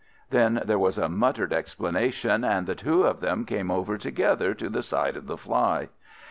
Then 0.31 0.63
there 0.65 0.79
was 0.79 0.97
a 0.97 1.07
muttered 1.07 1.53
explanation, 1.53 2.43
and 2.43 2.65
the 2.65 2.73
two 2.73 3.03
of 3.03 3.19
them 3.19 3.45
came 3.45 3.69
over 3.69 3.99
together 3.99 4.55
to 4.55 4.67
the 4.67 4.81
side 4.81 5.15
of 5.15 5.27
the 5.27 5.37
fly. 5.37 5.89